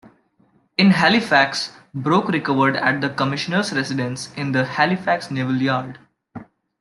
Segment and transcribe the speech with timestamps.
[0.79, 5.99] In Halifax, Broke recovered at the Commissioner's residence in the Halifax Naval Yard.